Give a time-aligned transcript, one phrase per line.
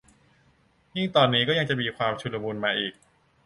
[0.95, 2.93] ยิ่งตอนนี้ยังจะมีความชุลมุนมาอีก